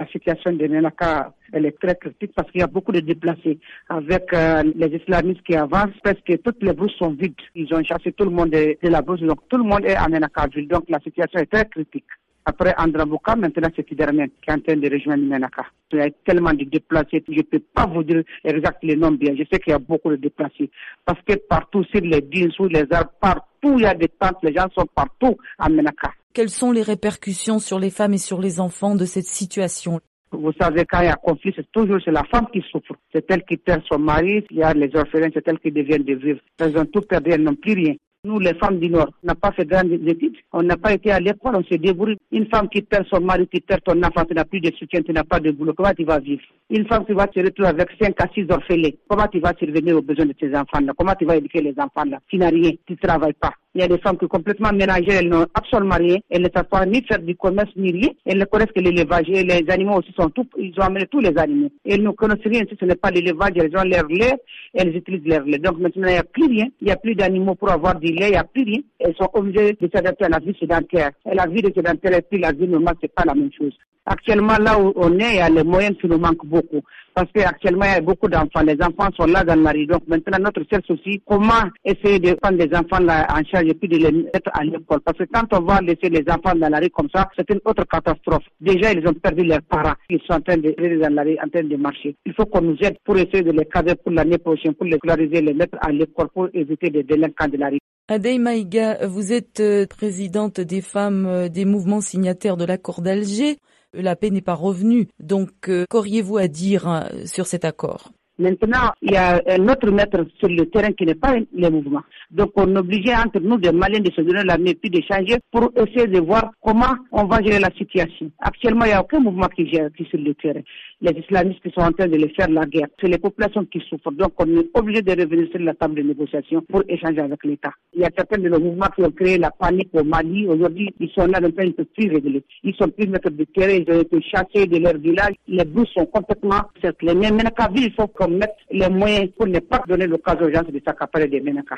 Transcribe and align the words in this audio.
La 0.00 0.08
situation 0.08 0.52
de 0.52 0.66
Menaka, 0.66 1.32
elle 1.52 1.66
est 1.66 1.78
très 1.78 1.94
critique 1.94 2.32
parce 2.34 2.50
qu'il 2.50 2.60
y 2.60 2.64
a 2.64 2.66
beaucoup 2.66 2.90
de 2.90 2.98
déplacés. 2.98 3.60
Avec 3.88 4.32
euh, 4.32 4.64
les 4.74 4.88
islamistes 4.88 5.42
qui 5.42 5.54
avancent, 5.54 5.96
presque 6.02 6.42
toutes 6.42 6.60
les 6.64 6.72
brouses 6.72 6.94
sont 6.98 7.10
vides. 7.10 7.34
Ils 7.54 7.72
ont 7.72 7.82
chassé 7.84 8.10
tout 8.10 8.24
le 8.24 8.30
monde 8.30 8.50
de, 8.50 8.76
la 8.82 9.02
brousse, 9.02 9.20
donc 9.20 9.48
tout 9.48 9.56
le 9.56 9.62
monde 9.62 9.84
est 9.84 9.94
à 9.94 10.08
Menaka 10.08 10.48
ville. 10.48 10.66
Donc 10.66 10.84
la 10.88 10.98
situation 10.98 11.38
est 11.38 11.46
très 11.46 11.66
critique. 11.66 12.06
Après 12.44 12.74
Andraboka, 12.76 13.36
maintenant 13.36 13.68
c'est 13.74 13.84
Kidermen 13.84 14.28
qui 14.42 14.50
est 14.50 14.52
en 14.52 14.58
train 14.58 14.76
de 14.76 14.90
rejoindre 14.90 15.22
Menaka. 15.22 15.64
Il 15.92 15.98
y 15.98 16.02
a 16.02 16.10
tellement 16.26 16.52
de 16.52 16.64
déplacés, 16.64 17.22
je 17.28 17.32
ne 17.32 17.42
peux 17.42 17.60
pas 17.60 17.86
vous 17.86 18.02
dire 18.02 18.24
exactement 18.42 18.92
les 18.92 18.96
noms 18.96 19.12
bien. 19.12 19.34
Je 19.38 19.44
sais 19.50 19.60
qu'il 19.60 19.70
y 19.70 19.74
a 19.74 19.78
beaucoup 19.78 20.10
de 20.10 20.16
déplacés. 20.16 20.70
Parce 21.04 21.22
que 21.22 21.34
partout, 21.48 21.84
sur 21.84 22.00
les 22.00 22.20
dunes, 22.20 22.50
sur 22.50 22.66
les 22.66 22.84
arbres, 22.90 23.12
partout, 23.20 23.53
il 23.72 23.82
y 23.82 23.86
a 23.86 23.94
des 23.94 24.08
tentes, 24.08 24.38
les 24.42 24.54
gens 24.54 24.66
sont 24.76 24.86
partout 24.94 25.36
à 25.58 25.68
Menaka. 25.68 26.12
Quelles 26.32 26.50
sont 26.50 26.72
les 26.72 26.82
répercussions 26.82 27.58
sur 27.58 27.78
les 27.78 27.90
femmes 27.90 28.14
et 28.14 28.18
sur 28.18 28.40
les 28.40 28.60
enfants 28.60 28.94
de 28.94 29.04
cette 29.04 29.26
situation? 29.26 30.00
Vous 30.32 30.52
savez, 30.60 30.84
quand 30.84 31.00
il 31.00 31.06
y 31.06 31.08
a 31.08 31.14
conflit, 31.14 31.52
c'est 31.54 31.70
toujours 31.70 31.98
la 32.06 32.24
femme 32.24 32.46
qui 32.52 32.60
souffre. 32.70 32.94
C'est 33.12 33.24
elle 33.30 33.44
qui 33.44 33.56
perd 33.56 33.82
son 33.90 33.98
mari, 33.98 34.44
il 34.50 34.56
y 34.56 34.62
a 34.62 34.72
les 34.74 34.90
orphelins, 34.94 35.30
c'est 35.32 35.46
elle 35.46 35.60
qui 35.60 35.70
devient 35.70 36.02
de 36.02 36.14
vivre. 36.14 36.40
Elles 36.58 36.76
ont 36.76 36.86
tout 36.86 37.02
perdu, 37.02 37.30
elles 37.30 37.42
n'ont 37.42 37.54
plus 37.54 37.74
rien. 37.74 37.94
Nous, 38.24 38.38
les 38.38 38.54
femmes 38.54 38.78
du 38.78 38.88
Nord, 38.88 39.10
on 39.22 39.26
n'a 39.26 39.34
pas 39.34 39.52
fait 39.52 39.66
grandes 39.66 39.92
études, 39.92 40.36
on 40.54 40.62
n'a 40.62 40.78
pas 40.78 40.94
été 40.94 41.10
à 41.10 41.20
l'école, 41.20 41.56
on 41.56 41.64
s'est 41.64 41.76
débrouillé. 41.76 42.16
Une 42.32 42.46
femme 42.46 42.70
qui 42.70 42.80
perd 42.80 43.06
son 43.12 43.20
mari, 43.20 43.46
qui 43.46 43.60
perd 43.60 43.82
ton 43.82 44.02
enfant, 44.02 44.24
tu 44.24 44.32
n'as 44.32 44.46
plus 44.46 44.60
de 44.60 44.72
soutien, 44.78 45.02
tu 45.02 45.12
n'as 45.12 45.24
pas 45.24 45.40
de 45.40 45.50
boulot, 45.50 45.74
comment 45.74 45.92
tu 45.92 46.04
vas 46.04 46.20
vivre? 46.20 46.42
Une 46.70 46.86
femme 46.86 47.04
qui 47.04 47.12
va 47.12 47.26
se 47.34 47.40
retrouver 47.40 47.68
avec 47.68 47.90
5 48.00 48.14
à 48.18 48.26
6 48.32 48.46
orphelins, 48.48 48.96
comment 49.08 49.28
tu 49.28 49.40
vas 49.40 49.52
survenir 49.58 49.98
aux 49.98 50.02
besoins 50.02 50.24
de 50.24 50.32
tes 50.32 50.48
enfants-là? 50.56 50.92
Comment 50.96 51.14
tu 51.14 51.26
vas 51.26 51.36
éduquer 51.36 51.60
les 51.60 51.74
enfants-là? 51.78 52.18
Tu 52.28 52.38
n'as 52.38 52.48
rien, 52.48 52.70
tu 52.86 52.94
ne 52.94 52.96
travailles 52.96 53.34
pas. 53.34 53.52
Il 53.74 53.80
y 53.80 53.84
a 53.84 53.88
des 53.88 53.98
femmes 53.98 54.16
qui 54.16 54.24
sont 54.24 54.28
complètement 54.28 54.72
mélangées, 54.72 55.12
elles 55.12 55.28
n'ont 55.28 55.46
absolument 55.52 55.96
rien, 55.96 56.18
elles 56.30 56.42
ne 56.42 56.48
savent 56.54 56.68
pas 56.68 56.86
ni 56.86 57.02
faire 57.02 57.18
du 57.18 57.34
commerce 57.34 57.70
ni 57.76 57.90
rien, 57.90 58.08
elles 58.24 58.38
ne 58.38 58.44
connaissent 58.44 58.72
que 58.74 58.80
l'élevage 58.80 59.28
et 59.28 59.42
les 59.42 59.64
animaux 59.68 59.98
aussi 59.98 60.12
sont 60.16 60.30
tout, 60.30 60.46
ils 60.56 60.72
ont 60.78 60.84
amené 60.84 61.06
tous 61.06 61.18
les 61.20 61.36
animaux. 61.36 61.70
elles 61.84 62.02
ne 62.02 62.10
connaissent 62.10 62.44
rien 62.44 62.62
si 62.68 62.76
ce 62.78 62.84
n'est 62.84 62.94
pas 62.94 63.10
l'élevage, 63.10 63.52
elles 63.56 63.76
ont 63.76 63.82
leur 63.82 64.06
lait, 64.06 64.34
elles 64.74 64.96
utilisent 64.96 65.26
leur 65.26 65.44
lait. 65.44 65.58
Donc 65.58 65.78
maintenant 65.78 66.06
il 66.06 66.12
n'y 66.12 66.18
a 66.18 66.24
plus 66.24 66.46
rien, 66.46 66.66
il 66.80 66.84
n'y 66.86 66.92
a 66.92 66.96
plus 66.96 67.14
d'animaux 67.14 67.56
pour 67.56 67.70
avoir 67.70 67.98
du 67.98 68.12
lait, 68.12 68.28
il 68.28 68.32
n'y 68.32 68.36
a 68.36 68.44
plus 68.44 68.62
rien. 68.62 68.80
Elles 69.00 69.14
sont 69.16 69.30
obligées 69.32 69.76
de 69.80 69.90
s'adapter 69.92 70.26
à 70.26 70.28
la 70.28 70.38
vie 70.38 70.56
sédentaire. 70.58 71.10
Et 71.30 71.34
la 71.34 71.46
vie 71.46 71.62
de 71.62 71.72
sédentaire 71.74 72.14
et 72.14 72.22
puis 72.22 72.38
la 72.38 72.52
vie 72.52 72.68
normale, 72.68 72.94
c'est 73.00 73.12
pas 73.12 73.24
la 73.26 73.34
même 73.34 73.50
chose. 73.52 73.76
Actuellement, 74.06 74.56
là 74.60 74.78
où 74.78 74.92
on 74.96 75.18
est, 75.18 75.32
il 75.32 75.36
y 75.36 75.40
a 75.40 75.48
les 75.48 75.64
moyens 75.64 75.96
qui 75.98 76.06
nous 76.06 76.18
manquent 76.18 76.46
beaucoup. 76.46 76.82
Parce 77.14 77.30
qu'actuellement, 77.32 77.84
il 77.84 77.92
y 77.92 77.96
a 77.96 78.00
beaucoup 78.00 78.28
d'enfants. 78.28 78.62
Les 78.66 78.76
enfants 78.82 79.08
sont 79.16 79.26
là 79.26 79.44
dans 79.44 79.54
la 79.54 79.70
rue. 79.70 79.86
Donc 79.86 80.02
maintenant, 80.08 80.38
notre 80.40 80.62
seul 80.70 80.82
souci, 80.84 81.22
comment 81.24 81.70
essayer 81.84 82.18
de 82.18 82.34
prendre 82.34 82.58
les 82.58 82.76
enfants 82.76 82.98
là 83.00 83.26
en 83.30 83.44
charge 83.44 83.66
et 83.68 83.74
puis 83.74 83.88
de 83.88 83.98
les 83.98 84.10
mettre 84.10 84.50
à 84.52 84.64
l'école. 84.64 85.00
Parce 85.04 85.18
que 85.18 85.24
quand 85.32 85.46
on 85.52 85.60
va 85.62 85.80
laisser 85.80 86.08
les 86.10 86.24
enfants 86.28 86.56
dans 86.56 86.68
la 86.68 86.78
rue 86.78 86.90
comme 86.90 87.08
ça, 87.14 87.28
c'est 87.36 87.48
une 87.50 87.60
autre 87.64 87.84
catastrophe. 87.84 88.44
Déjà, 88.60 88.92
ils 88.92 89.06
ont 89.06 89.14
perdu 89.14 89.44
leurs 89.44 89.62
parents. 89.62 89.94
Ils 90.10 90.20
sont 90.26 90.34
en 90.34 90.40
train 90.40 90.56
de, 90.56 90.74
dans 91.00 91.14
la 91.14 91.22
rue, 91.22 91.38
en 91.44 91.48
train 91.48 91.62
de 91.62 91.76
marcher. 91.76 92.16
Il 92.26 92.34
faut 92.34 92.46
qu'on 92.46 92.62
nous 92.62 92.76
aide 92.80 92.96
pour 93.04 93.16
essayer 93.16 93.42
de 93.42 93.52
les 93.52 93.66
cadrer 93.66 93.94
pour 93.94 94.10
l'année 94.10 94.38
prochaine, 94.38 94.74
pour 94.74 94.86
les 94.86 94.96
scolariser, 94.96 95.40
les 95.40 95.54
mettre 95.54 95.78
à 95.80 95.92
l'école 95.92 96.28
pour 96.34 96.48
éviter 96.52 96.90
des 96.90 97.04
délinquants 97.04 97.48
de 97.48 97.58
la 97.58 97.68
rue. 97.68 97.78
Adey 98.06 98.36
Maïga, 98.36 99.06
vous 99.06 99.32
êtes 99.32 99.60
euh, 99.60 99.86
présidente 99.86 100.60
des 100.60 100.82
femmes 100.82 101.24
euh, 101.24 101.48
des 101.48 101.64
mouvements 101.64 102.02
signataires 102.02 102.58
de 102.58 102.66
l'accord 102.66 103.00
d'Alger 103.00 103.56
la 103.94 104.14
paix 104.14 104.28
n'est 104.28 104.42
pas 104.42 104.54
revenue. 104.54 105.08
Donc, 105.20 105.70
euh, 105.70 105.86
qu'auriez-vous 105.88 106.36
à 106.36 106.48
dire 106.48 107.08
sur 107.24 107.46
cet 107.46 107.64
accord? 107.64 108.10
Maintenant, 108.36 108.90
il 109.00 109.12
y 109.12 109.16
a 109.16 109.40
un 109.46 109.68
autre 109.68 109.88
maître 109.92 110.26
sur 110.40 110.48
le 110.48 110.66
terrain 110.66 110.90
qui 110.90 111.06
n'est 111.06 111.14
pas 111.14 111.36
les 111.52 111.70
mouvements. 111.70 112.02
Donc, 112.32 112.50
on 112.56 112.74
obligeait 112.74 113.14
entre 113.14 113.38
nous, 113.38 113.58
des 113.58 113.70
Maliens, 113.70 114.00
de 114.00 114.10
se 114.10 114.22
donner 114.22 114.42
la 114.42 114.58
main 114.58 114.72
puis 114.80 114.90
d'échanger 114.90 115.36
pour 115.52 115.70
essayer 115.76 116.08
de 116.08 116.18
voir 116.18 116.50
comment 116.60 116.96
on 117.12 117.26
va 117.26 117.40
gérer 117.42 117.60
la 117.60 117.70
situation. 117.78 118.28
Actuellement, 118.40 118.86
il 118.86 118.88
n'y 118.88 118.94
a 118.94 119.02
aucun 119.02 119.20
mouvement 119.20 119.46
qui 119.46 119.70
gère 119.70 119.88
qui 119.96 120.04
sur 120.06 120.18
le 120.18 120.34
terrain. 120.34 120.62
Les 121.00 121.12
islamistes 121.12 121.62
qui 121.62 121.70
sont 121.70 121.82
en 121.86 121.92
train 121.92 122.08
de 122.08 122.16
les 122.16 122.28
faire 122.30 122.50
la 122.50 122.66
guerre. 122.66 122.88
C'est 123.00 123.06
les 123.06 123.18
populations 123.18 123.64
qui 123.66 123.80
souffrent. 123.88 124.10
Donc, 124.10 124.32
on 124.38 124.46
est 124.56 124.68
obligé 124.74 125.02
de 125.02 125.12
revenir 125.12 125.48
sur 125.52 125.60
la 125.60 125.74
table 125.74 125.94
de 125.94 126.02
négociation 126.02 126.60
pour 126.68 126.82
échanger 126.88 127.20
avec 127.20 127.44
l'État. 127.44 127.70
Il 127.94 128.00
y 128.00 128.04
a 128.04 128.10
certains 128.16 128.38
de 128.42 128.48
nos 128.48 128.58
mouvements 128.58 128.88
qui 128.96 129.02
ont 129.02 129.12
créé 129.12 129.38
la 129.38 129.52
panique 129.52 129.90
au 129.92 130.02
Mali. 130.02 130.48
Aujourd'hui, 130.48 130.92
ils 130.98 131.10
sont 131.10 131.26
là, 131.26 131.38
ils 131.40 131.44
ne 131.44 131.50
peuvent 131.50 131.86
plus 131.96 132.10
régler. 132.10 132.42
Ils 132.64 132.74
sont 132.74 132.88
plus 132.88 133.06
maîtres 133.06 133.30
de 133.30 133.44
terrain. 133.44 133.74
Ils 133.86 133.94
ont 133.94 134.00
été 134.00 134.20
chassés 134.22 134.66
de 134.66 134.78
leur 134.78 134.98
village. 134.98 135.34
Les 135.46 135.64
bouches 135.64 135.94
sont 135.96 136.06
complètement 136.06 136.62
cerclés. 136.82 137.14
Mais 137.14 137.30
maintenant, 137.30 137.66
il 137.76 137.92
faut 137.92 138.08
mette 138.28 138.56
les 138.70 138.88
moyens 138.88 139.30
pour 139.36 139.46
ne 139.46 139.58
pas 139.58 139.82
donner 139.86 140.06
l'occasion 140.06 140.46
aux 140.46 140.50
gens 140.50 140.62
de 140.62 140.80
s'accaparer 140.84 141.28
des 141.28 141.40
Ménaka. 141.40 141.76